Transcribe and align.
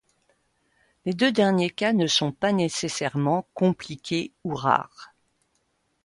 Les 1.05 1.13
deux 1.13 1.31
derniers 1.31 1.69
cas 1.69 1.93
ne 1.93 2.07
sont 2.07 2.31
pas 2.31 2.53
nécessairement 2.53 3.45
compliqués 3.53 4.33
ou 4.43 4.55
rares. 4.55 5.13